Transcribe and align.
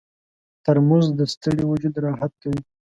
ترموز 0.63 1.05
د 1.19 1.21
ستړي 1.33 1.63
وجود 1.71 1.95
راحت 2.05 2.31
کوي. 2.41 2.61